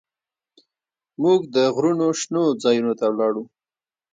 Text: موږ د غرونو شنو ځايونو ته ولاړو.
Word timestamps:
موږ 1.21 1.39
د 1.55 1.57
غرونو 1.75 2.07
شنو 2.19 2.43
ځايونو 2.63 2.93
ته 2.99 3.05
ولاړو. 3.09 3.43